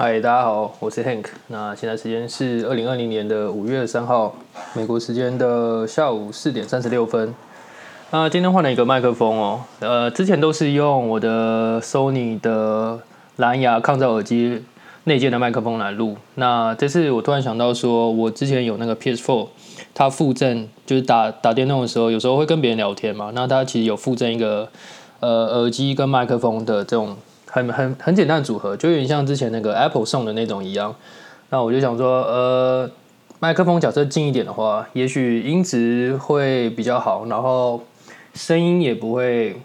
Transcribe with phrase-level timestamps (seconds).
[0.00, 1.24] 嗨，大家好，我是 Hank。
[1.48, 4.32] 那现在时间是二零二零年的五月三号，
[4.72, 7.34] 美国时间的下午四点三十六分。
[8.12, 13.00] 那今天换了一个麦克风哦，呃，之前都是用我的 Sony 的
[13.38, 14.62] 蓝牙抗噪耳机
[15.02, 16.16] 内建的麦克风来录。
[16.36, 19.48] 那这次我突然想到说，我之前有那个 PS4，
[19.92, 24.68] 它附赠就是打打电动的时候，有时候会跟别人聊天嘛，那它其实有附赠一个
[25.18, 27.16] 呃耳机跟麦克风的这种。
[27.50, 30.94] 很很很简单组合，就有点像之前那个 Apple 送的那种一样。
[31.50, 32.90] 那我就想说，呃，
[33.40, 37.82] 麦克风假设近一点的话，也许音质会比较好，然后
[38.34, 39.56] 声音也不会，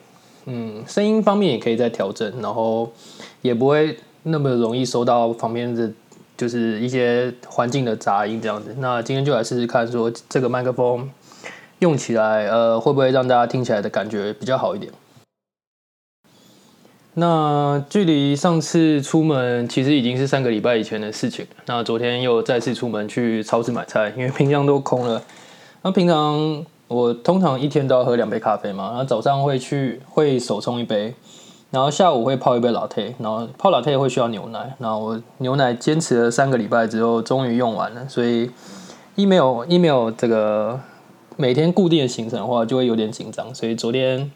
[0.45, 2.89] 嗯，声音方面也可以再调整，然后
[3.41, 5.91] 也不会那么容易收到旁边的，
[6.37, 8.73] 就是一些环境的杂音这样子。
[8.79, 11.09] 那今天就来试试看，说这个麦克风
[11.79, 14.89] 用起来，呃，会不会让大家听起来的感觉比较好一点？
[17.15, 21.45] 那距离上次出门其实已经是三个礼拜以前的事情。
[21.67, 25.21] 那昨天又再次出门去超市买菜，因为冰箱都空了。
[25.83, 31.13] 那平常我通常一天都要喝两杯咖啡嘛，然后早上会去会手冲一杯，
[31.69, 34.73] 然后下午会泡一杯老 T，然后泡老 T 会需要牛奶。
[34.79, 38.09] 然后我牛奶坚持了三个礼拜之后，终于用完了。
[38.09, 38.49] 所以
[39.13, 40.79] 一没有一没有这个
[41.37, 43.53] 每天固定的行程的话，就会有点紧张。
[43.53, 44.31] 所以昨天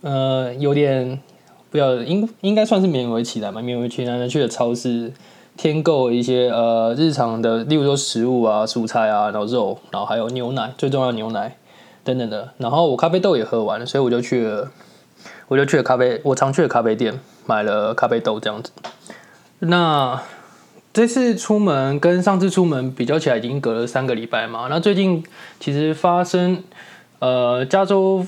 [0.00, 1.20] 呃有点。
[1.70, 5.12] 不要应应该算是勉为其难嘛，勉为其难的去了超市
[5.56, 11.56] 添购一些呃日常的，例如说食物啊、蔬菜啊，然后肉，然后还有牛奶，最重要牛奶
[12.02, 12.48] 等等的。
[12.58, 14.70] 然后我咖啡豆也喝完了，所以我就去了，
[15.46, 18.72] 我就去了咖啡我常去的咖啡店买了咖啡豆这样子。
[19.60, 20.20] 那
[20.92, 24.66] 这次出门跟上次出门比较起来，已经隔了三个礼拜嘛。
[24.68, 25.22] 那最近
[25.60, 26.64] 其实发生
[27.20, 28.26] 呃加州。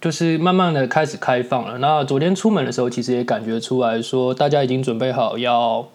[0.00, 1.78] 就是慢慢的开始开放了。
[1.78, 5.88] 那昨天出门的时候，其实也感觉出来说，大家已经准备好要，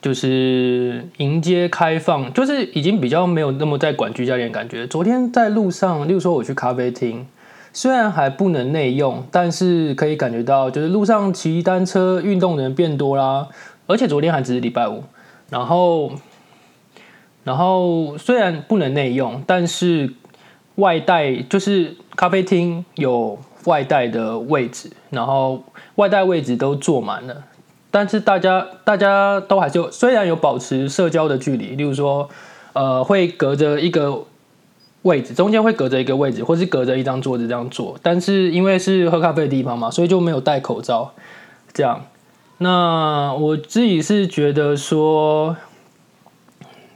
[0.00, 4.86] 就是迎接开放，就是已经比较没有那么在管居家的感觉。
[4.86, 7.26] 昨天在路上，例如说我去咖啡厅，
[7.72, 13.48] 虽然还不能内用，但是可以感觉到，就是路上骑单车运动的人变多啦。
[13.88, 15.02] 而且昨天还只是礼拜五，
[15.50, 16.12] 然后，
[17.42, 20.14] 然后虽然不能内用，但是。
[20.76, 25.62] 外带就是咖啡厅有外带的位置，然后
[25.96, 27.44] 外带位置都坐满了，
[27.90, 32.28] 但是大家大家都还是虽然有保持社交的距离，例如说，
[32.72, 34.24] 呃，会隔着一个
[35.02, 41.12] 位置，中间会隔着一个位置，或是隔着一张桌子这样坐，但是因为是喝咖啡的地方嘛，所以就没有戴口罩。
[41.74, 42.06] 这样，
[42.58, 45.56] 那我自己是觉得说，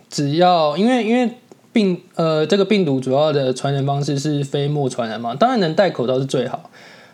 [0.08, 1.36] 只要因为因为。
[1.76, 5.34] 病呃，这个病毒主要的传染方式是飞沫传染嘛？
[5.34, 6.70] 当然能戴口罩是最好。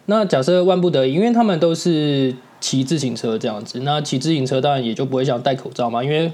[0.06, 6.30] 那假设万不得已，因为他们都是骑自行车这样子，那骑自行车当然也就不会想戴口罩嘛，因为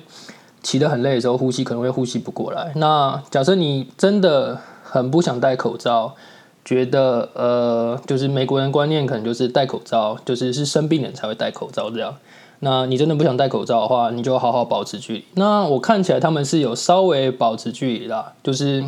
[0.62, 2.70] 骑得很累的时候，呼吸可能会呼吸不过来。
[2.76, 6.14] 那假设你真的很不想戴口罩，
[6.62, 12.14] 觉得呃，就是美国人观念可能就是戴口罩就是是生病人才会戴口罩这样。
[12.60, 15.24] 那你真的不想戴口罩的话，你就好好保持距离。
[15.34, 18.84] 那我看起来他们是有稍微保持距离啦，就是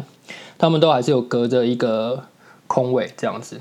[0.58, 2.24] 他们都还是有隔着一个
[2.66, 3.60] 空位这样子。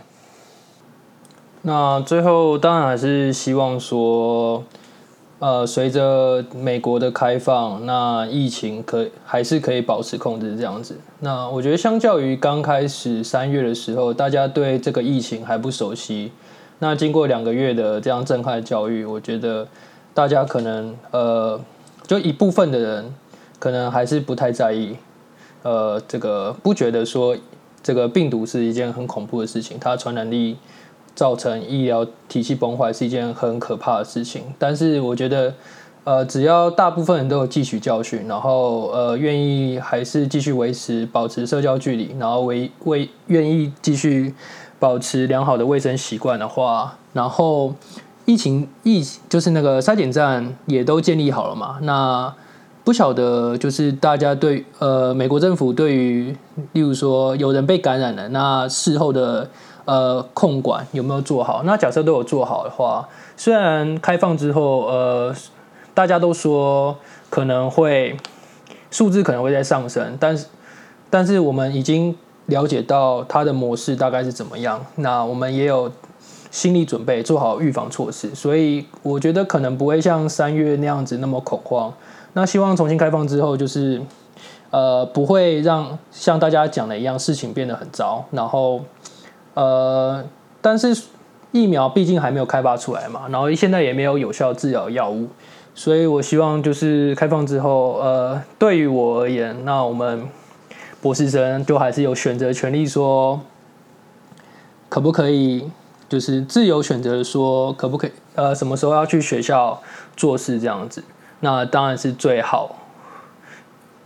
[1.62, 4.64] 那最后当然还是希望说，
[5.38, 11.00] 呃，随着美国的开放，那疫情可还是可以保持控制这样子。
[11.20, 16.32] 那我觉得相较于刚开始三月的时候，大家对这个疫情还不熟悉，
[16.80, 19.68] 那经过两个月的这样震撼教育，我觉得。
[20.20, 21.58] 大家可能呃，
[22.06, 23.16] 就一部分的人
[23.58, 24.98] 可能还是不太在意，
[25.64, 27.38] 呃，这个不觉得说
[27.82, 30.58] 这个病毒是一件很恐怖的事情，它传染力
[31.16, 34.44] 造成医疗体系崩坏是一件很可怕的事情。
[34.60, 35.54] 但是我觉得，
[36.04, 44.36] 呃，只要大部分人都有汲取教训，然后呃，愿意还是继续维持保持社交距离，然后为为愿意继续
[44.80, 47.74] 保持良好的卫生习惯的话，然后。
[48.30, 51.80] 疫情疫就是那个筛检站也都建立好了嘛？
[51.82, 52.32] 那
[52.84, 56.38] 不晓得就是大家对呃美国政府对于
[56.74, 59.50] 例如说有人被感染了，那事后的
[59.86, 61.64] 呃控管有没有做好？
[61.64, 65.36] 那假设都有做好的话，虽然开放之后呃
[65.96, 66.96] 大家都说
[67.32, 68.16] 可能会
[68.92, 70.46] 数字可能会在上升，但是
[71.10, 72.16] 但是我们已经
[72.46, 75.92] 了解到它的模式大概是怎么样，那我们也有。
[76.52, 81.94] 心理准备，做好预防措施，所以我觉得可能不会像三月那样子那么恐慌。
[82.34, 84.02] 那希望重新开放之后，就是
[84.72, 88.26] 呃不会让像大家讲的一样，事情变得很糟。
[88.32, 88.82] 然后
[89.54, 90.24] 呃，
[90.62, 90.96] 但是
[91.52, 95.28] 疫苗毕竟还没有开发出来嘛，然后现在也没有有效治疗药物，
[95.74, 100.28] 所以我希望就是开放之后，呃，对于我而言，那我们
[101.02, 103.40] 博士生就还是有选择权利，说
[104.88, 105.70] 可不可以，
[106.10, 109.82] 就是自由选择说可不可以，呃，什么时候要去学校
[110.18, 111.04] 做事这样子，
[111.42, 112.76] 那当然是最好。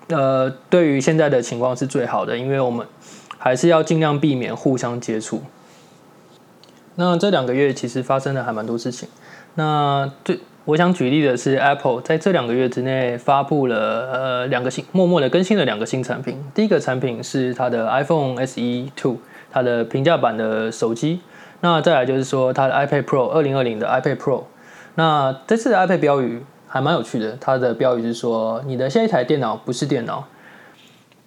[0.10, 2.86] 呃，对于现在的情况是最好的，因为我们
[3.38, 5.42] 还是要尽量避免互相接触。
[6.96, 9.08] 那这两个月其实发生了还蛮多事情。
[9.56, 16.38] 那最我想举例的是，Apple 在这两个月之内发布了呃两个新，默默的更新了两个新产品。
[16.54, 18.62] 第一个产品是它的 iPhone SE
[18.96, 19.18] Two，
[19.52, 21.22] 它的平价版的手机。
[21.64, 24.44] 那再来就是说它的 iPad Pro，二零二零的 iPad Pro。
[24.94, 26.44] 那这次的 iPad 标语。
[26.66, 30.26] 还蛮有趣的，它的标语是说：“你的下一台电脑不是电脑。”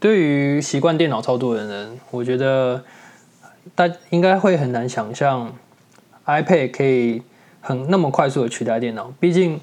[0.00, 2.82] 对于习惯电脑操作的人，我觉得
[3.76, 5.52] 大应该会很难想象
[6.26, 7.22] iPad 可以
[7.60, 9.12] 很那么快速的取代电脑。
[9.20, 9.60] 毕竟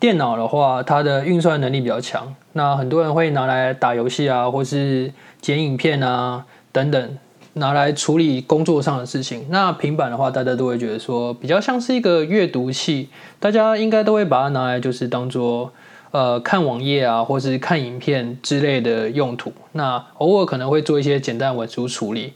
[0.00, 7.18] 电脑的话，它的运算能力比较强，那很多人会拿来打游戏啊，或是剪影片啊等等。
[7.54, 9.46] 拿来处理工作上的事情。
[9.50, 13.08] 那平板的话，大家都会觉得说比较像是一个阅读器，
[13.38, 15.72] 大家应该都会把它拿来就是当做
[16.12, 19.52] 呃看网页啊，或是看影片之类的用途。
[19.72, 22.34] 那偶尔可能会做一些简单文书处理。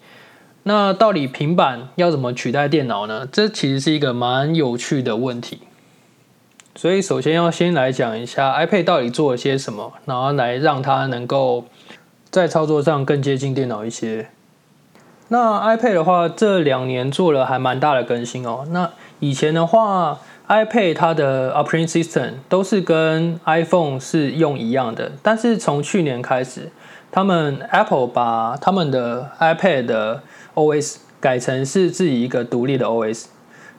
[0.65, 3.29] 那到底平板要怎么取代电脑呢？
[3.31, 5.61] 这其实是一个蛮有趣的问题。
[6.75, 11.67] 所以首先要先来讲一下 iPad 到底做了些什么，然后来让它能够
[12.31, 14.29] 在操作上更接近电脑一些。
[15.35, 18.65] 那 iPad 的话，这两年做了还蛮大的更新哦。
[18.71, 18.89] 那
[19.19, 26.71] 以前的话，iPad 它的 Operating System 都是跟 iPhone 是用一样的，但是从去年开始，
[27.11, 30.23] 他们 Apple 把他们的 iPad 的
[30.55, 33.25] OS 改成是自己一个独立的 OS，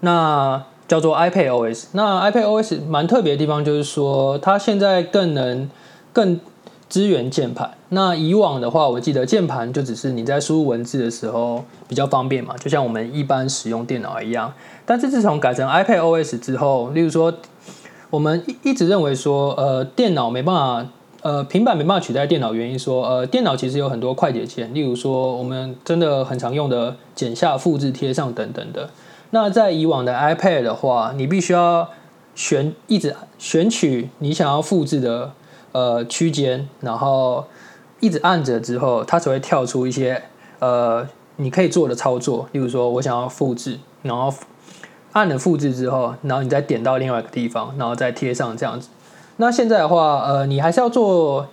[0.01, 1.85] 那叫做 iPad OS。
[1.93, 5.69] 那 iPad OS 蛮特别的地方就是说，它现在更能
[6.11, 6.37] 更。
[6.89, 7.71] 支援键盘。
[7.89, 14.53] 那以往的话，我记得键盘就只是你在输入文字的时候比较方便嘛，就像我们一般使用电脑一样。
[14.85, 17.33] 但是自从改成 iPad OS 之后，例如说，
[18.09, 20.89] 我们一一直认为说，呃，电脑没办法，
[21.21, 28.89] 呃，平板没办法取代电脑，原因说，呃，电脑其实有很多快捷键，例如说我们真的很常用的剪下、复制、贴上等等的。
[29.31, 31.89] 那在以往的 iPad 的话，你必须要
[32.35, 35.31] 选一直选取你想要复制的。
[35.75, 37.43] 呃，区间，然后
[37.99, 40.23] 一直按着之后，它才会跳出一些
[40.59, 41.05] 呃
[41.35, 42.47] 你可以做的操作。
[42.53, 44.33] 例如说，我想要复制，然后
[45.11, 48.87] 按了复制之后，然后你再点到另外一个地方，然后再贴上这样子。
[49.35, 51.45] 那现在的话，呃，你还是要做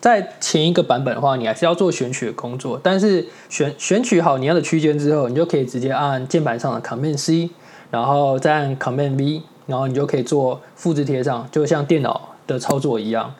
[0.00, 2.80] 在前一个版本的话，你还是要做选取的工作。
[2.82, 7.50] 但是选选取好你要的区间之后，你就可以直接按键盘上的 Command C，
[7.92, 13.32] 然后再按 Command V，然后你就可以做复制贴上，就像电脑的操作一样。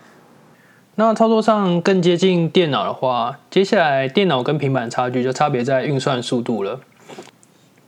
[1.00, 6.80] 那操作上更接近电脑的话，接下来电脑跟平板差距就差别在运算速度了。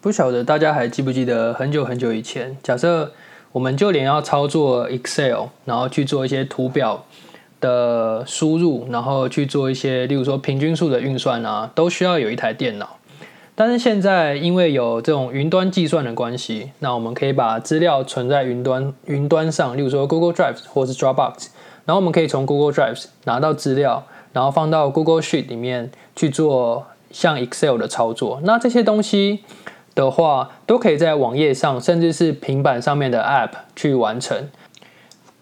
[0.00, 3.10] 不晓得大家还记不记得很久很久以前，假设
[3.50, 7.04] 我们就连要操作 Excel，然后去做一些图表
[7.60, 12.98] 的输入，然后去做一些，例如说平均数的运算啊，都需要有一台电脑。
[13.56, 21.48] 但是现在因为有这种云端计算的关系，那我们可以把资料存在云端云端上，例如说 Google Drive 或是 Dropbox。
[21.90, 28.40] 然后我们可以从 Google Drive 拿到资料，然后放到 Google Sheet 里面去做像 Excel 的操作。
[28.44, 29.40] 那这些东西
[29.96, 34.48] 的话，都可以在网页上，甚至是平板上面的 App 去完成。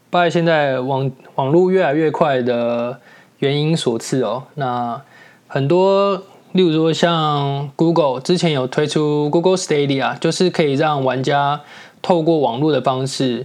[0.09, 2.99] 拜现在网网络越来越快的
[3.41, 5.03] 原因所赐哦，那
[5.49, 11.61] 很多，例如说像 Google 之前有推出 Google Stadia，就是可以让玩家
[12.01, 13.45] 透过网络的方式。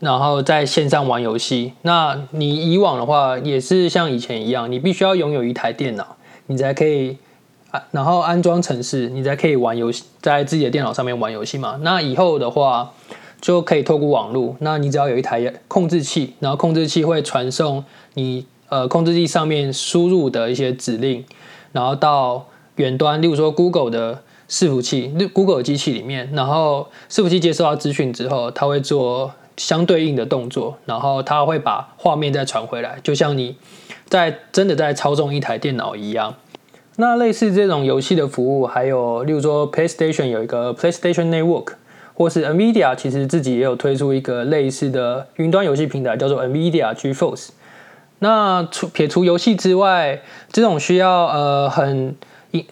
[0.00, 7.16] 然后在线上玩游戏，那你以往的话也是像以前一样，你必须要拥有一台电脑，你才可以
[7.70, 11.78] 啊，然后安装程式，你才可以玩游戏，在自己的电脑上面玩游戏嘛。
[11.80, 12.92] 那以后的话
[13.40, 17.82] 就可以透过网络，那你只要有一台控制器，然后控制器会传送
[18.12, 21.24] 你呃控制器上面输入的一些指令，
[21.72, 22.46] 然后到
[22.76, 29.32] 远端，例如说 Google 的伺服器，Google 机器里面，然后伺服器接收到资讯之后，它会做。
[29.56, 33.56] 相对应的动作，然后它会把画面再传回来，就像你
[34.08, 36.34] 在真的在操纵一台电脑一样。
[36.96, 41.74] 那类似这种游戏的服务，还有例如说 PlayStation 有一个 PlayStation Network，
[42.14, 47.50] 或是 Nvidia 其实自己也有推出一个类似的云端游戏平台，叫做 Nvidia GeForce。
[48.18, 52.16] 那除撇除游戏之外，这种需要呃很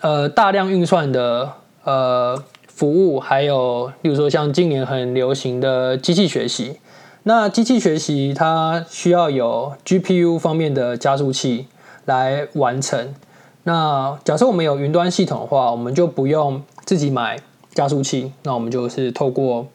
[0.01, 1.53] 呃大量运算的
[1.85, 2.43] 呃。
[2.83, 6.81] 服务还有，例如说像今年很流行的机器学习，
[7.23, 11.69] 那机器学习它需要有 GPU 方面的加速器
[12.07, 13.15] 来完成。
[13.63, 17.39] 那假设我们有云端系统的话，我们就不用自己买
[17.73, 19.69] 加速器，那我们就是透过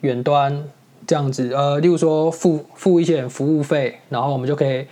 [0.00, 0.64] 远端
[1.06, 4.86] 这样子，呃，例如说付付一些服务费，然后我们就可以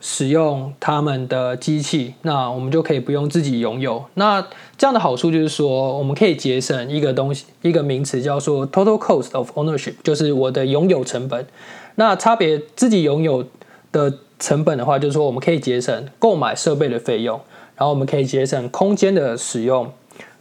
[0.00, 4.04] 使用他们的机器，那我们就可以不用自己拥有。
[4.14, 11.46] 那这样的好处就是说，我们可以节省一个东西，一个名词叫做 total cost of ownership，就是我的拥有成本。
[11.96, 13.44] 那差别自己拥有
[13.90, 17.40] 的成本的话，就是说我们可以节省购买设备的费用。
[17.76, 19.92] 然后我们可以节省空间的使用，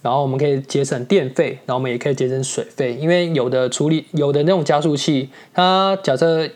[0.02, 2.96] 然后我们可以节省电费，然后我们也可以节省水费。
[2.96, 6.50] 因为有的处理有的那种加速器，它假设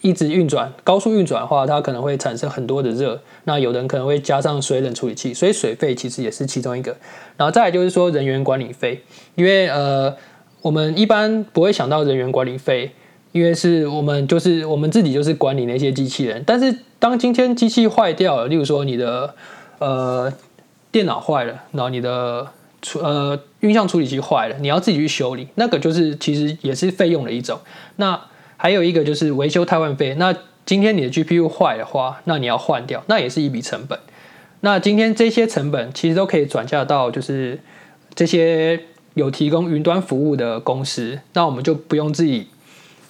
[0.00, 3.20] 一直运转高速运转的话，它可能会产生很多的热。
[3.44, 6.96] 那有的人可能会加上水冷处理器，所以水费其实也是其中一个。
[7.36, 9.02] 然后再来就是说人员管理费，
[9.34, 10.14] 因为呃
[10.62, 12.92] 我们一般不会想到人员管理费，
[13.32, 16.42] 因为是我们就是我们自己就是管理那些机器人。
[16.46, 19.34] 但是当今天机器坏掉了，例如说你的
[19.78, 20.32] 呃，
[20.90, 22.48] 电脑坏了，然后你的
[22.80, 27.58] 处呃运像处理器坏了，你要自己去修理，那个就是其实也是费用的一种。
[27.96, 28.18] 那
[28.56, 30.14] 还有一个就是维修汰换费。
[30.14, 30.34] 那
[30.64, 33.98] 今天你的 GPU 坏的话，那你要换掉，那也是一笔成本。
[34.60, 37.60] 那今天这些成本其实都可以转嫁到就是
[38.14, 38.80] 这些
[39.14, 42.48] 有提供云端服务的公司，那我们就不用自己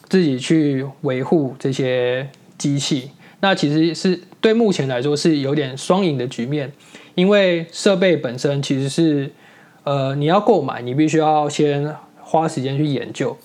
[0.08, 3.10] 自己去维护这些机器。
[3.40, 6.72] 那其实是对目前来说是有点双赢的局面，
[7.14, 9.30] 因为设备本身其实是，
[9.84, 13.36] 呃，你要购买，你必须要先花时间去研究，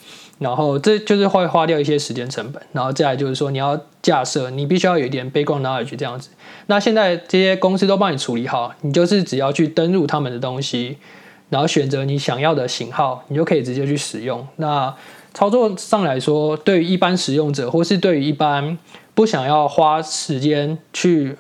[0.42, 6.30] 然后这就是会花掉一些时间成本，然后再来就是说你要架设，你必须要有一点 background knowledge 这样子。
[6.66, 10.98] 那现在这些公司都帮你处理好，你就是只要去登录他们的东西，
[11.50, 14.48] 然后选择你想要的型号，你就可以直接去使用。
[14.56, 14.92] 那
[15.32, 18.76] 操作上来说，对于一般使用者或是对于一般
[19.14, 21.38] 不想要花时间去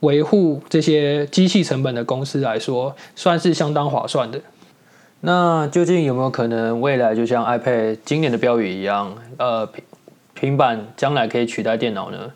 [0.00, 4.40] 维护这些机器成本的公司来说，算是相当划算的。
[5.22, 9.84] 那究竟有没有可能未来就像 iPad 今年的标语一样，呃，平
[10.34, 12.32] 平板将来可以取代电脑呢？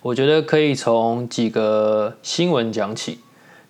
[0.00, 3.18] 我觉得可以从几个新闻讲起。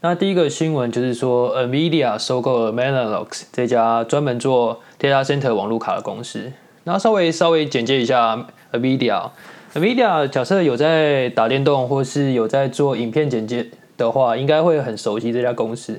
[0.03, 6.53] 那第一个新闻就是说，NVIDIA 收购了 Mellanox 这家专门做 data center 网络卡的公司。
[6.85, 9.31] 那稍微稍微简介一下 NVIDIA。
[9.75, 15.99] NVIDIA 假设有在打电动或是有在做影片剪接的话，应该会很熟悉这家公司。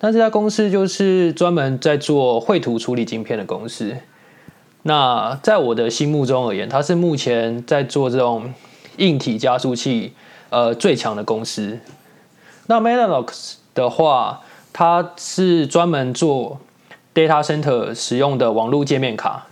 [0.00, 3.96] 那这家公司就是专门在做绘图处理晶片的公司。
[4.82, 8.54] 那在我的心目中而言，它是目前在做这种
[8.98, 10.12] 硬体加速器
[10.50, 11.80] 呃最强的公司。
[12.68, 16.60] 那 Mellanox 的话，它是专门做
[17.12, 19.46] data center 使用的网络界面卡。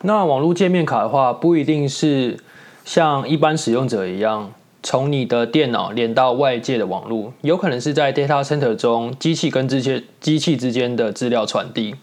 [0.00, 2.38] 那网络界面卡的话，不一定是
[2.86, 4.52] 像一般使用者一样，
[4.84, 11.96] 从你的电脑连到外界的网络，有可能是在 data center 中机器跟这些机器之间的资料传递。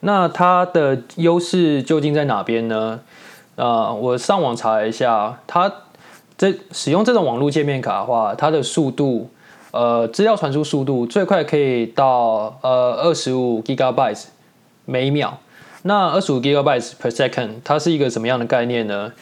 [0.00, 3.00] 那它的优势究竟在哪边呢？
[3.56, 5.72] 啊，我上网查一下，它
[6.36, 9.30] 这使用这种网络界面卡的话，它的速度，
[9.72, 14.26] 呃，资料传输速度最快可以到呃二十五 gigabytes
[14.84, 15.38] 每秒。
[15.82, 19.12] 那二十五 gigabytes per second，它是一个什么样的概念呢？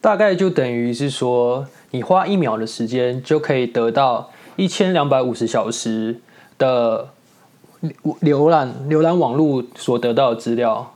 [0.00, 6.20] 大概就等于是说，你花一秒的时间就可以得到一千两百五十小时
[6.58, 7.10] 的
[8.20, 10.92] 浏览浏览网络所得到的资料。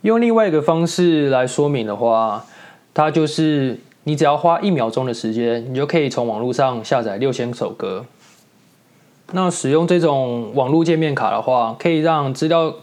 [0.00, 2.46] 用另外一个方式来说明的话，
[2.94, 8.06] 它就是你只要花一秒钟的时间，你就可以从网络上下载六千首歌。
[9.32, 12.74] 那使用这种网络界面卡的话，可以让资料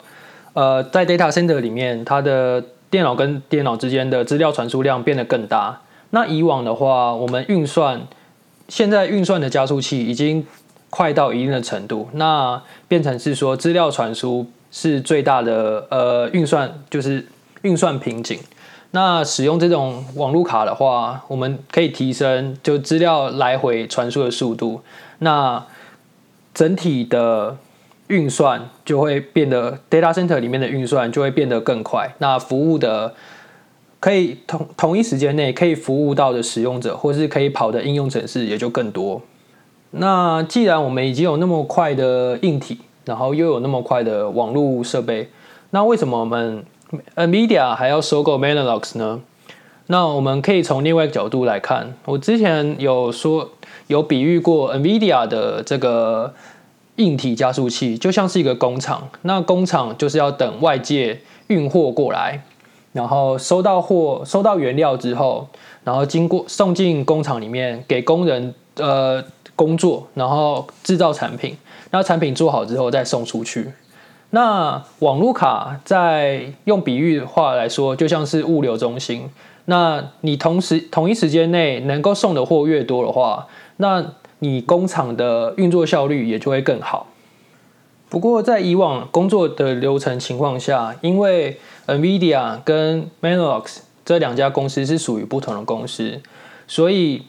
[0.53, 2.63] 呃在 data center 里面它的。
[2.89, 5.81] 电脑跟电脑之间的资料传输量变得更大。
[6.11, 8.01] 那以往的话，我们运算
[8.67, 10.45] 现在运算的加速器已经
[10.89, 17.27] 快到一定的程度，那变成是说资料传输是最大的呃运算就是
[17.61, 18.39] 运算瓶颈。
[18.91, 24.81] 那使用这种网络卡的话，我们可以提升就资料来回传输的速度。
[25.19, 25.65] 那
[26.53, 27.57] 整体的。
[28.07, 33.13] 运算就会变得 data center 里面的运算就会变得更快，那服务的
[33.99, 39.21] 可以同同一时间内可以服务到的使用者，或是可以跑的应用程式也就更多。
[39.91, 45.29] 那既然我们已经有那么快的硬体，然后又有那么快的网络设备，
[45.71, 46.63] 那为什么我们
[47.15, 49.21] Nvidia 还要收购 Mellanox 呢？
[49.87, 53.49] 那我们可以从另外一个角度来看，我之前有说
[53.87, 56.33] 有比喻过 Nvidia 的这个。
[56.97, 62.41] 硬体加速器就像是一个工厂，那工厂就是要等外界运货过来，
[62.97, 65.47] 然后收到货、收到原料之后，
[65.83, 69.23] 然后经过送进工厂里面给工人呃
[69.55, 71.55] 工作，然后制造产品。
[71.91, 73.71] 那产品做好之后再送出去。
[74.31, 79.29] 那网络卡在用比喻的话来说，就像是物流中心。
[79.65, 83.45] 那你同时同一时间内能够送的货越多的话，
[83.77, 84.03] 那
[84.39, 87.05] 你工厂的运作效率也就会更好。
[88.09, 96.21] 不过在以往工作的流程情况下，因为 NVIDIA 跟 m e l o x 这两家公司是属于不同的公司，
[96.67, 97.23] 所以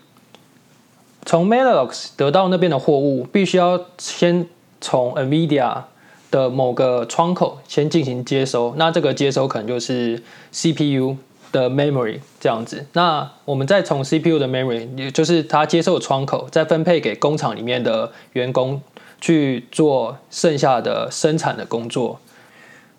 [1.25, 4.47] 从 m e l o x 得到那边的货物，必须要先
[4.81, 5.83] 从 NVIDIA
[6.31, 8.75] 的某个窗口先进行接收。
[8.77, 11.17] 那这个接收可能就是 CPU
[11.51, 12.87] 的 memory 这样子。
[12.93, 18.81] 那我们再从 CPU 的 memory，也就是它接收的窗口，再分配给工厂里面的员工。
[19.21, 22.21] 去做剩下的生产的工作。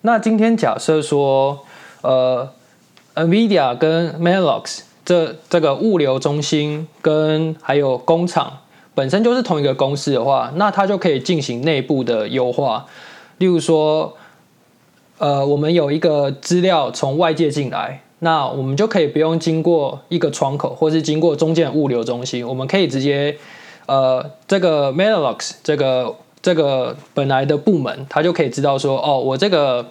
[0.02, 1.60] 那今天假设说，
[2.02, 2.50] 呃
[3.14, 8.60] ，NVIDIA 跟 m e l o x 这这个物流中心跟还有工厂
[8.94, 12.86] 本身就是同一个公司的话，那它就可以进行内部的优化。
[13.38, 14.16] 例如说，
[15.18, 23.36] 呃，我们有一个资料从外界进来，那我们就可以不用经过一个窗口，或是经过中间物流中心，我们可以直接。
[23.90, 29.84] 呃，这个 m e l o x 这个这个本来的部门，他就可以知道说，哦，我这个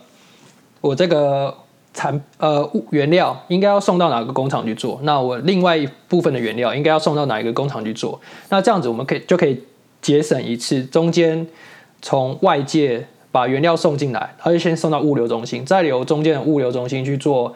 [0.80, 1.54] 我这个
[1.94, 5.02] 产呃物原料应该要送到哪个工厂去做？
[5.04, 8.18] 那我另外一部分的原料应该要送到哪一个工厂去做？
[8.48, 9.62] 那这样子我们可以就可以
[10.02, 11.46] 节省一次中间
[12.02, 17.54] 从外界把原料送进来，他就先送到物流中心，再由中间的物流中心去做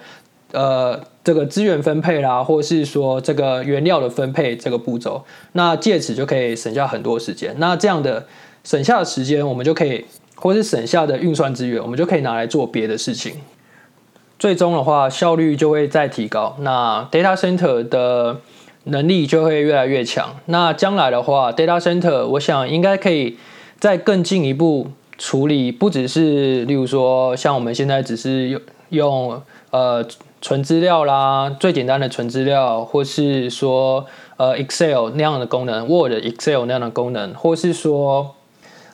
[0.54, 1.00] 呃。
[1.26, 7.56] 这个资源分配啦，或是说这个原料的分配这个步骤，那借此就可以省下很多时间。
[7.60, 8.26] 那这样的
[8.66, 10.04] 省下的时间，我们就可以，
[10.36, 13.36] 或是省下的运算资源，我们就可以拿来做别的事情。
[14.38, 18.42] 最终的话，效率就会再提高，那 data center 的
[18.84, 20.36] 能力就会越来越强。
[20.48, 23.38] 那将来的话，data center 我想应该可以
[23.80, 30.06] 再更进一步处理，不只是例如说像我们现在只是用用呃。
[30.44, 38.36] 存资料啦，最简单的存资料，或是说呃 Excel 那样的功能，Word、Excel 那样的功能，或是说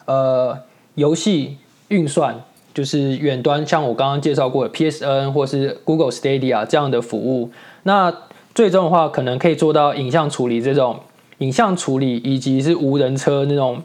[0.06, 0.60] 呃
[0.94, 1.58] 游戏
[1.88, 2.40] 运算，
[2.72, 7.50] 就是远端，像我刚刚介绍过的 PSN 或是 Google Stadia 这样的服务。
[7.82, 8.16] 那
[8.54, 11.00] 最终的话，可能可以做到影像处理这种
[11.40, 13.82] 影像处理，以及是无人车那种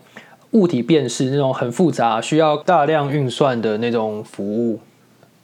[0.50, 4.80] 物体辨识那种很复杂、需要大量运算的那种服务。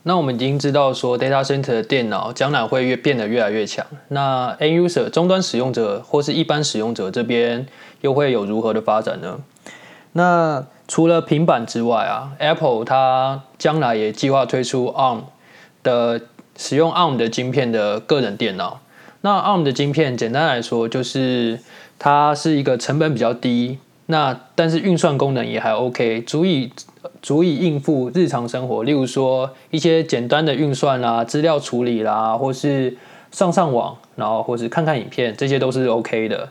[0.03, 3.87] 那我们已经知道说，data center 的电脑将来会越变得越来越强。
[4.09, 7.67] 那 end user 终端使用者或是一般使用者这边
[8.01, 9.41] 又会有如何的发展呢？
[10.13, 15.21] 那除了平板之外啊，Apple 它将来也计划推出 ARM
[15.83, 16.23] 的
[16.57, 18.81] 使用 ARM 的晶片的个人电脑。
[19.21, 21.61] 那 ARM 的晶片简单来说就是
[21.99, 26.73] 它是一个成本比较低，那但是运算功能也还 OK，足以。
[27.23, 32.97] 足以应付日常生活，例如说一些简单的运算啦、资料处理啦，或是
[33.31, 36.49] 上上网，然后或是看看影片，这些都是 OK 的。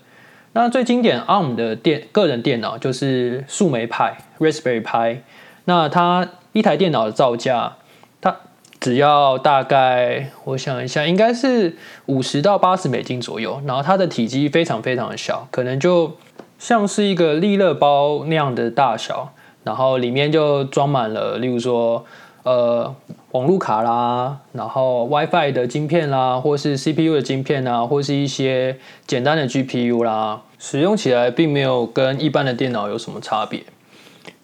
[0.54, 5.18] 那最经典 ARM 的电个人电脑就是树莓派 Raspberry Pi。
[5.66, 7.78] 那它一台电脑的造价，
[8.20, 8.36] 它
[8.80, 11.76] 只要大概我想一下，应该是
[12.08, 13.62] 五十到八十美金左右。
[13.66, 16.18] 然后它的体积非常非常的小，可能就
[16.58, 19.34] 像是一个利乐包那样的大小。
[19.70, 22.04] 然后里面就装满了，例如说，
[22.42, 22.92] 呃，
[23.34, 33.62] 网路卡啦，然后 WiFi 的晶片啦，或是 CPU 的晶片啊，或是一些简单的 GPU 啦，使用起来并没有跟一般的电脑有什么差别。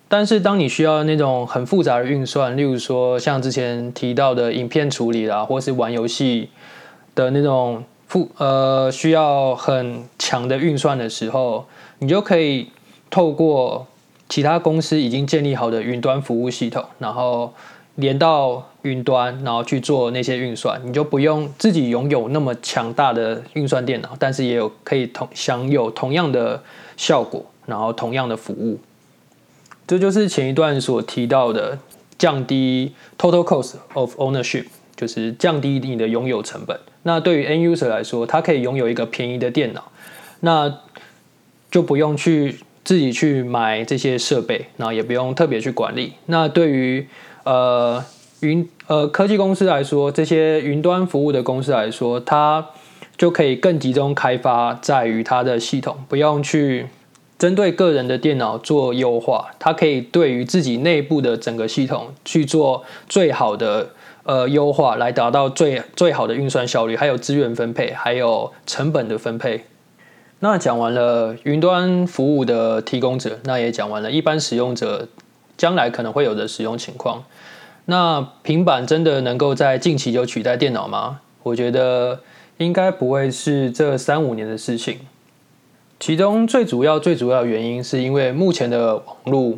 [0.08, 6.52] 但是当你需要那种很复杂的运算，例如说像之前提到的影片处理啦，或是玩游戏
[7.16, 11.66] 的那种复呃需要很强的运算的时候，
[11.98, 12.70] 你就可以
[13.10, 13.88] 透过。
[14.28, 17.54] 其他公司已经建立好的云端服务系统，然后
[17.94, 26.62] 连到云端，然后去做那些运算，你就不用自己拥有那么强大的运算电脑，但是也有可以同享有同样的
[26.98, 28.80] 效果，然后同样的服务。
[29.88, 31.78] 这就是前一段所提到的
[32.18, 36.78] 降低 total cost of ownership，就是降低你的拥有成本。
[37.04, 39.92] 那对于 end user 来说，他可以拥有一个便宜的电脑，
[40.40, 40.80] 那
[41.70, 42.58] 就不用去。
[42.86, 46.14] 自己去买这些设备，然后也不用特别去管理。
[46.28, 47.06] 那对于
[47.44, 48.02] 呃
[48.42, 52.68] 云呃科技公司来说，这些云端服务的公司来说，它
[53.18, 56.86] 就可以更集中开发在于它的系统，不用去
[57.40, 59.48] 针对个人的电脑做优化。
[59.58, 63.90] 它可以对于自己内部的整个系统去做最好的
[64.24, 69.66] 呃优化，来达到最最好的运算效率，还有资源分配，还有成本的分配。
[70.40, 75.08] 那讲完了云端服务的提供者，那也讲完了一般使用者
[75.58, 77.24] 将来可能会有的使用情况。
[77.86, 81.22] 那平板真的能够在近期就取代电脑吗？
[81.44, 82.20] 我觉得
[82.58, 85.00] 应该不会是这三五年的事情。
[86.00, 89.58] 其中最主要、最主要的原因是因为目前的网络，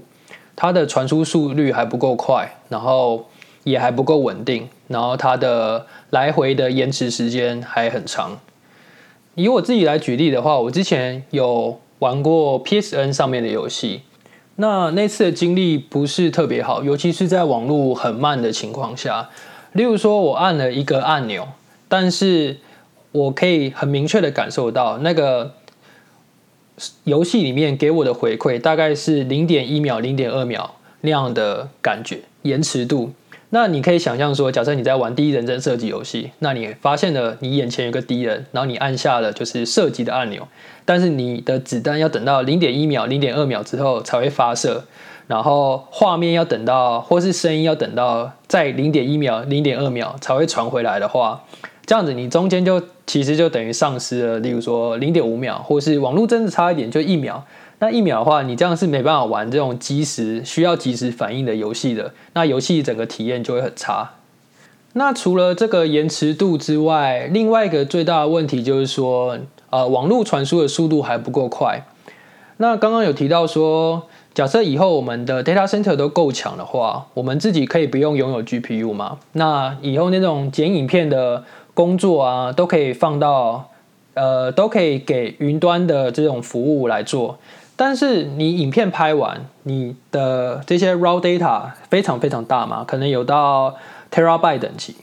[0.55, 3.27] 它的传输速率还不够快，然后
[3.63, 8.39] 也还不够稳定，然后它的来回的延迟时间还很长。
[9.37, 14.01] 以我自己来举例的话，我之前有玩过 PSN 上面的游戏，
[14.55, 19.29] 那那次的经历不是特别好，尤其是在网络很慢的情况下。
[19.73, 21.49] 例如说，我按了一个按钮，
[21.87, 22.57] 但是
[23.11, 25.53] 我可以很明确的感受到，那个
[27.03, 33.13] 游戏里面给我的回馈大概是零点一秒、零点二秒那样的感觉延迟度。
[33.49, 40.45] 那你可以想象说，假设你在玩第一人称射击游戏，那你发现了你眼前有个敌人，然后你按下了就是射击的按钮，
[40.83, 44.83] 但是你的子弹要等到零点一秒、零点二秒之后才会发射，
[45.27, 51.41] 然后画面要等到，或是声音要等到在零点一秒、零点二秒才会传回来的话，
[51.85, 57.45] 这样子你中间就其实就等于丧失了，例如说零点五秒，或是网络真的差一点就一秒。
[57.79, 62.13] 那一秒的话，你这样是没办法玩这种即时需要即时反应的游戏的。
[62.33, 64.11] 那游戏整个体验就会很差。
[64.93, 69.37] 那除了这个延迟度之外，另外一个最大的问题就是说，
[69.69, 71.85] 呃，网络传输的速度还不够快。
[72.57, 79.19] 那刚刚有提到说，假设以后我们的 data center 都够强的话，我们自己可以不用拥有 GPU 吗？
[79.33, 81.43] 那以后那种剪影片的
[81.75, 83.69] 工作啊，都可以放到，
[84.15, 87.37] 呃，都可以给云端的这种服务来做。
[87.77, 93.75] 但是你影片拍完，你的这些 raw data 非常非常大嘛，可能有到
[94.11, 94.95] terabyte 等级。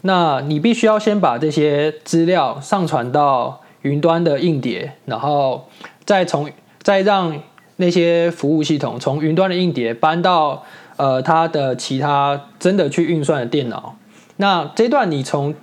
[0.00, 5.68] 那你必须要先把这些资料上传到云端的硬碟，然后
[6.04, 6.50] 再从
[6.82, 7.38] 再让
[7.76, 10.64] 那些服务系统从云端的硬碟搬到
[10.96, 13.96] 呃它的其他真的去运算的电脑。
[14.36, 15.54] 那这段你从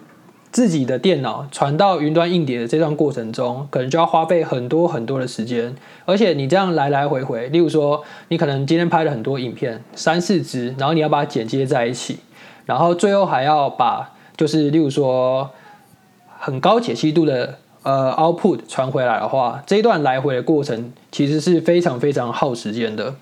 [0.54, 12.20] 自己的电脑传到云端硬碟的这段过程中，可能就要花费很多很多的时间，而且你这样来来回回，例如说，你可能今天拍了很多影片，三四支，然后你要把它剪接在一起，
[12.66, 15.50] 然后最后还要把，就是例如说，
[16.38, 23.16] 很高解析度的呃 output 传回来的话，这一段来回的过程其实是非常非常耗时间的。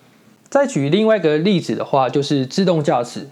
[0.50, 3.30] 再举另外一个例子的话，就是自动驾驶。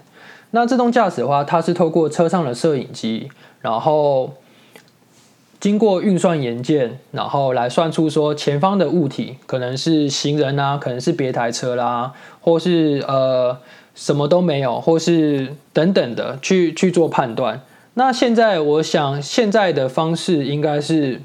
[0.52, 3.30] 那自动驾驶的话，它是透过车上的摄影机。
[3.60, 4.34] 然后
[5.60, 13.58] 经过运算元件，然后来算出说前方的物体可能是行人啊，可能是别台车啦，或是呃
[13.94, 17.60] 什么都没有，或是等等的去去做判断。
[17.94, 21.20] 那现在我想现在的方式应该是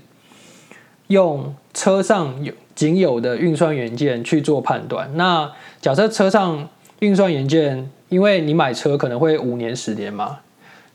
[1.08, 5.10] 用车上有仅有的运算元件去做判断。
[5.16, 6.68] 那假设车上
[7.00, 10.40] 运算元件，因为你买车可能会五年十年嘛。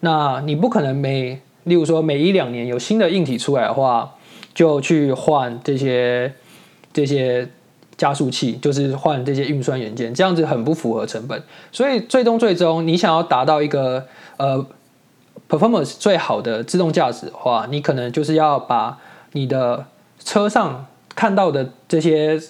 [0.00, 4.14] 那你不可能每，例如说每一两年有新的硬体出来的话，
[4.54, 6.32] 就去换这些
[6.92, 7.48] 这些
[7.96, 11.42] 加速器，就是换这些运算元件，这样子很不符合成本。
[11.70, 14.06] 所以最终最终，你想要达到一个
[14.38, 14.66] 呃
[15.48, 18.98] performance 最好的自动驾驶的话，你可能就是要把
[19.32, 19.84] 你的
[20.24, 22.40] 车上看到的这些。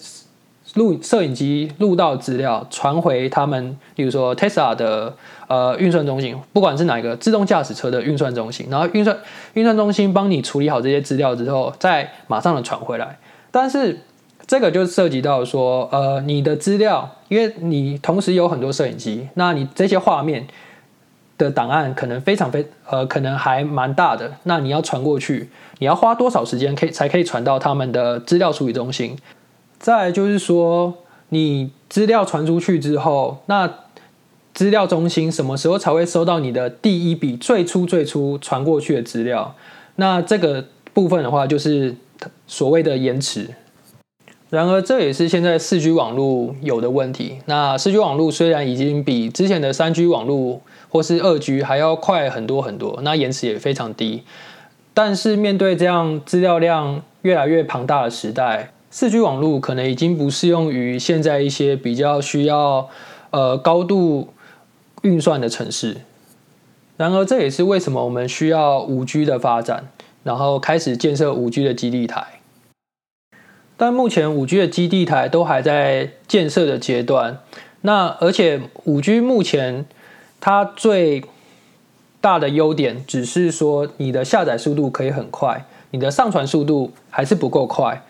[0.75, 5.13] 录摄影机录到资料传回他们，比如说 Tesla 的
[5.47, 9.17] 呃运算中心，不管是哪一个自动驾驶车的运算中心，然后运算
[9.53, 13.17] 运算中心帮你处理好这些资料之后，再马上的传回来。
[13.51, 13.99] 但是
[14.47, 20.47] 这个就涉及到说，呃，你的资料，因为你同时有很多摄影机，那你这些画面
[21.37, 29.17] 的档案可能非常非呃，可能还蛮大的，那你要传过去，你要花多少时间可以才可以传到他们的资料处理中心？
[29.81, 30.93] 再就是说，
[31.29, 33.67] 你资料传出去之后，那
[34.53, 39.55] 资料中心什么时候才会收到你的第一笔最初最初传过去的资料？
[39.95, 41.95] 那这个部分的话，就是
[42.45, 43.49] 所谓的延迟。
[44.51, 47.39] 然而，这也是现在四 G 网络有的问题。
[47.47, 54.21] 那四 G 网络虽然已经比之前的三 G 网络或是二 G 还要快很多很多，那延迟也非常低，
[54.93, 58.71] 但是面对这样资料量越来越庞大的时代。
[58.93, 62.89] 四 G 网络可能已经不适用于现在一些比较需要
[63.29, 64.33] 呃高度
[65.01, 66.01] 运算的城市。
[66.97, 69.87] 然而，这也是为什么我们需要五 G 的发展，
[70.23, 72.41] 然后开始建设五 G 的基地台。
[73.77, 77.39] 但目前五 G 的基地台都还在建设的阶段。
[77.83, 79.85] 那而且五 G 目前
[80.41, 81.23] 它最
[82.19, 88.03] 大的优点只是说你的下载速度可以很快，你的上传速度还是不够快。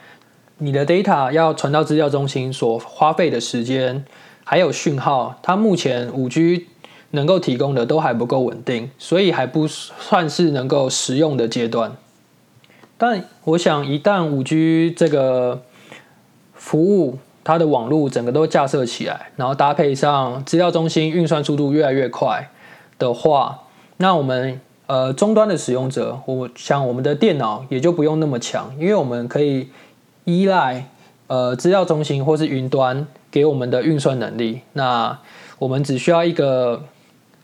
[0.63, 4.06] 你的 data 要传到资料中心所花费的时间，
[4.43, 6.67] 还有讯号，它目前五 G
[7.10, 11.93] 能够提供的都还不够稳定，所以还不算是能够实用的阶段。
[13.00, 15.63] 但我想，一旦五 G 这个
[16.54, 22.52] 服务它的网络整个都架设起来，然后搭配上资料中心运算速度越来越快
[23.00, 23.62] 的话，
[23.97, 29.69] 那我们呃终端的使用者，我想我们的电脑也就不用那么强，因为我们可以。
[30.25, 30.88] 依赖
[31.27, 35.17] 呃资料中心或是云端给我们的运算能力，那
[35.57, 36.84] 我们只需要一个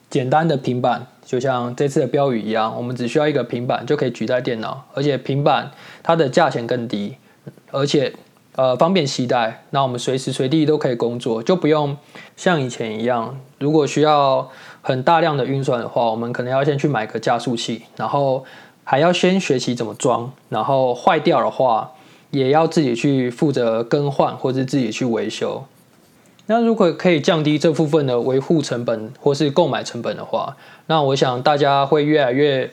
[0.10, 5.72] 简单的平板，就像这次的标语一样，我们只需要一个平板就可以取代电脑，而且平板
[6.04, 7.16] 它的价钱更低，
[7.72, 8.14] 而且
[8.56, 11.96] 呃方便携带，那我们随时随地都可以工作，就不用
[12.36, 14.50] 像以前一样，如果需要
[14.82, 18.44] 很大量的运算的话，我们可能要先去买个加速器，然后
[18.84, 21.92] 还要先学习怎么装，然后坏掉的话。
[22.32, 25.64] 也要自己去负责更换，或是自己去维修。
[26.50, 32.72] 那如果可以降低这部分的维护成本或是购买成本的话，那我想大家会越来越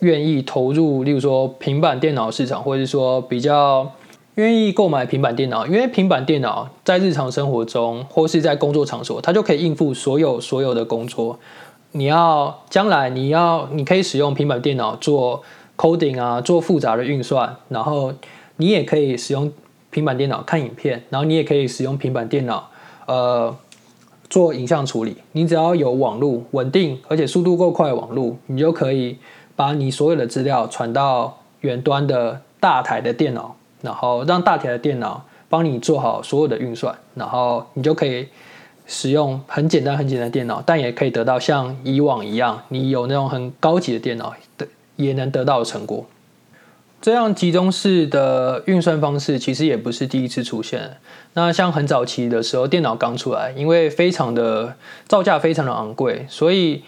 [0.00, 3.92] 愿意投入，例如说平板电脑市场，或者说比较
[4.34, 11.38] 愿意购买平板电脑，因为平板电脑在日常生活中或是在工作场所，它就可以应付所有所有的工作。
[11.92, 15.42] 你要将来你要你可以使用平板电脑做
[15.76, 18.12] coding 啊，做复杂的运算，然后。
[18.62, 19.52] 你也可以使用
[19.90, 22.70] 平板电脑看影片，然后你也可以使用平板电脑，
[23.06, 23.52] 呃，
[24.30, 25.16] 做影像处理。
[25.32, 29.18] 你只要有网络稳定而且速度够快的网络，你就可以
[29.56, 38.28] 把你所有的资料传到远端的大台的电脑，然后让大台的电脑帮你做好所有的运算，然后你就可以
[38.86, 46.06] 使用很简单很简单的电脑，但也可以得到像以往一样，你有那种很高级的电脑的也能得到的成果。
[47.02, 50.98] 这样集中式的运算方式其实也不是第一次出现。
[51.34, 54.76] 那像很早期的时候，电脑刚出来，因为非常的
[55.08, 56.84] 造价非常的昂贵，所以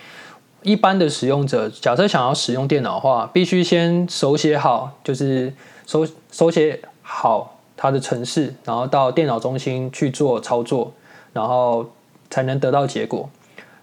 [0.62, 5.52] 一般的使用者假设想要使用电脑的话，必须先手写好，就是
[5.84, 10.92] 手手写好它的程式，然后到电脑中心去做操作，
[11.32, 11.90] 然后
[12.30, 13.28] 才能得到结果。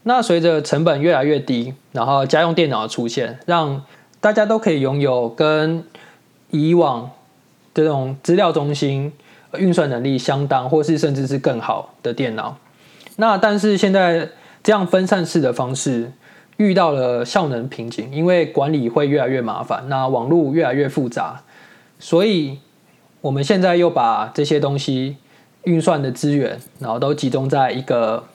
[0.03, 3.83] 那随着成本越来越低，然后家用电脑的出现，让
[4.21, 5.83] 大家都可以拥有跟
[6.51, 7.09] 以往
[7.73, 9.11] 这种资料中心
[9.57, 12.57] 运算能力相当，或是甚至是更好的电脑，
[13.15, 14.29] 那但是现在
[14.63, 16.11] 这样分散式的方式
[16.57, 21.41] 遇到了效能瓶颈，因为管理会越来越麻烦，那网络越来越复杂，
[21.99, 22.59] 所以
[23.21, 25.17] 我们现在又把这些东西
[25.63, 28.25] 运算的资源，然后都集中在一个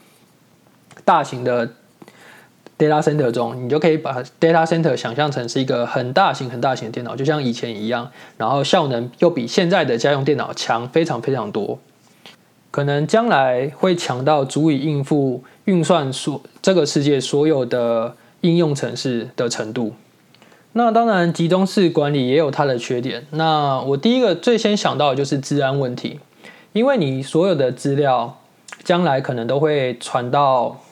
[1.04, 1.70] 大型的。
[2.78, 11.78] Data center 中，你就可以把 data center 想象成是一个很大型、很大型的电脑，就像以前一样，然后效能又比现在的家用电脑强非常非常多，
[12.70, 19.94] 可能将来会强到足以应付运算所这个世界所有的应用程式的程度。
[20.72, 23.26] 那当然，集中式管理也有它的缺点。
[23.30, 26.20] 那我第一个最先想到的就是治安问题，
[26.74, 28.36] 因为你所有的资料
[28.84, 30.82] 将来可能都会传到。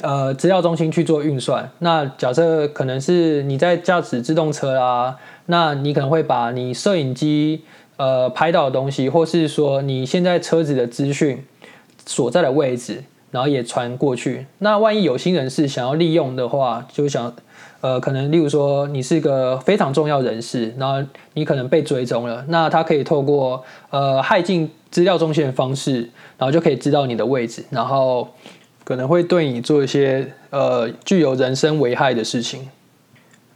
[0.00, 1.68] 呃，资料中心去做运算。
[1.80, 7.62] 那假设可能是你在驾驶自动车啦，那你可能会把你摄影机
[7.96, 11.44] 呃拍到的东西，或是说你现在车子的资讯
[12.06, 14.46] 所在的位置，然后也传过去。
[14.58, 17.34] 那万一有心人士想要利用的话，就想
[17.80, 26.02] 呃，可能例如说你是个非常重要人士，然后你可能被追踪了，那他可以透过呃害进资料中心的方式，
[26.38, 28.28] 然后就可以知道你的位置，然后。
[28.88, 32.70] 可能会对你做一些呃具有人身危害的事情。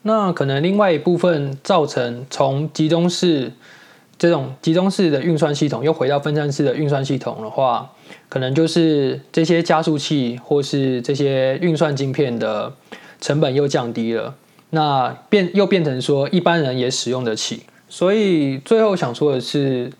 [0.02, 3.50] 那可能另外一部分造成从集中式
[4.18, 7.90] 这种集中式的运算系统又回到分散式的运算系统的话，
[8.28, 12.70] 可能就是这些加速器或是这些运算晶片的
[13.18, 14.34] 成本又降低了，
[14.68, 17.62] 那变又变成说一般人也使用得起。
[17.88, 19.90] 所以最后想说的是。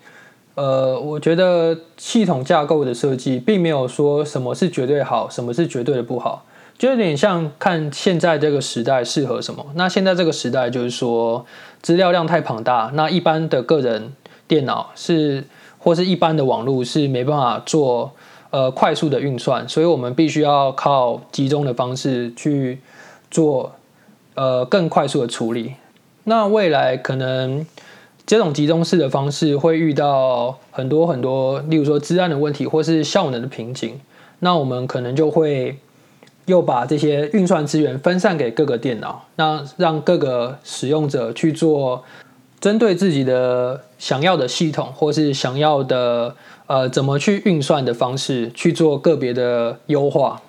[0.55, 6.45] 呃，我觉得系统架构的设计并没有说什么是绝对好，什么是绝对的不好，
[6.77, 9.65] 就有点像看现在这个时代适合什么。
[9.77, 11.47] 那现在这个时代就是说
[11.81, 14.13] 资料量太庞大，那一般的个人
[14.47, 15.43] 电脑是
[15.79, 18.13] 或是一般的网络是没办法做
[18.51, 22.79] 呃快速的运算，所以我们必须要靠集中的方式去
[23.31, 23.73] 做
[24.35, 25.77] 呃更快速的处理。
[26.25, 27.67] 那未来可能。
[28.33, 34.01] 这种集中式的方式会遇到很多很多，例如说治安的问题，或是效能的瓶颈。
[34.39, 35.77] 那我们可能就会
[36.47, 42.05] 又把这些运算资源分散给各个电脑，那让各个使用者去做
[42.59, 46.35] 针对自己的想要的系统，或是想要的
[46.69, 50.41] 呃怎么去运算的方式去做个别的优化。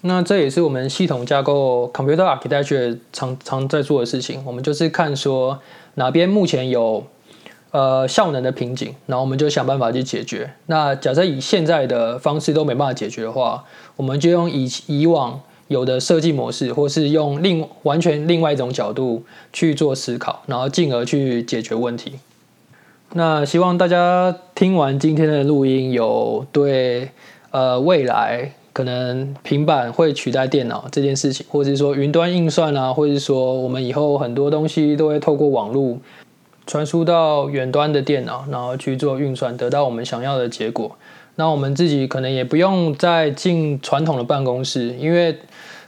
[0.00, 4.42] 那这也是我们系统架构 （computer architecture） 常常在做的事情。
[4.44, 5.60] 我们就是看说
[5.94, 7.04] 哪边目前有
[7.70, 10.52] 呃效能的瓶颈，然后我们就想办法去解决。
[10.66, 13.64] 那假设以现在的方式都没办法解决的话，
[13.96, 22.14] 我们就用以以往有的设计模式，或是用另完全另外一种角度去做思考，然后进而去解决问题。
[23.12, 27.10] 那希望大家听完今天的录音，有对
[27.50, 28.52] 呃未来。
[28.74, 35.96] 可能平板会取代电脑这件事情，或者是说云端运算啊，或者是说我们以后很多东西都会透过网络
[36.66, 40.90] 传输到远端的电脑，然后去做运算，得到我们想要的结果。
[41.36, 45.38] 那我们自己可能也不用再进传统的办公室，因为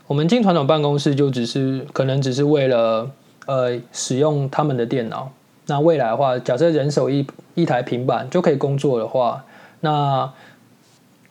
[0.07, 3.11] 我们进传统办公室就只是可能只是为了
[3.46, 5.33] 呃使用他们的电脑。
[5.66, 9.44] 那未来的话，假设人手一一台平板就可以工作的话，
[9.81, 10.33] 那。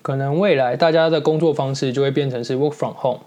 [0.05, 3.21] 可能未来大家的工作方式就会变成是 work from home，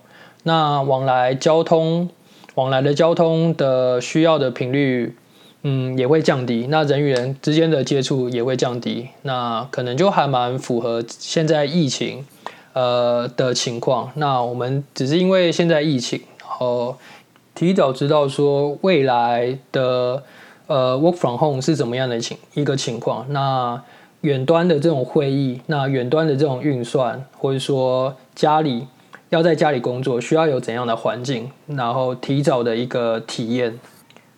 [0.44, 2.08] 那往来交通
[2.54, 5.16] 往来的交通的需要的频率，
[5.64, 12.24] 嗯，也会降低，那人与人之间的接触也会降低，那可能就还蛮符合现在疫情
[12.74, 14.12] 呃的情况。
[14.14, 16.96] 那我们只是因为现在疫情，然后
[17.56, 20.22] 提早知道说未来的
[20.68, 23.82] 呃 work from home 是怎么样的情一个情况，那。
[24.22, 28.86] 远端的这种会议，那远端的这种运算，或者说家里
[29.28, 33.78] 要在家里工作，需要有怎样的环境，然后提早的一个体验。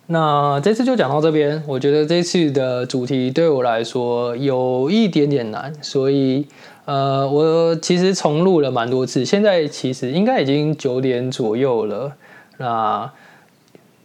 [0.07, 6.45] 那这次就讲到这边，我觉得这次的主题对我来说有一点点难，所以
[6.85, 12.13] 呃，我其实重录了蛮多次，现在其实应该已经九点左右了，
[12.57, 13.11] 那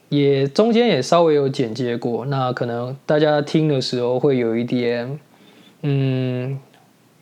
[0.09, 5.19] 也中间也稍微有剪接过，那可能大家听的时候会有一点。
[5.89, 6.59] 嗯，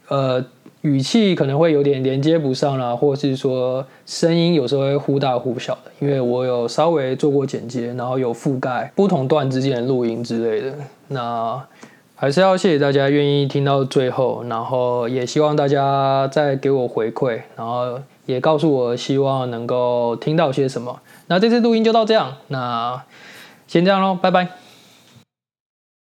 [0.09, 0.43] 呃，
[0.81, 10.75] 语气可能会有点连接不上啦，或者是说声音有时候会忽大忽小的，因为我有稍微做过剪接，然后有覆盖不同段之间的录音之类的。
[11.09, 11.63] 那
[12.17, 20.99] 还是要谢谢大家愿意听到最后，然后也希望大家再给我回馈，然后也告诉我希望能够听到些什么。
[21.27, 23.03] 那这次录音就到这样，那
[23.67, 24.64] 先这样喽，拜拜。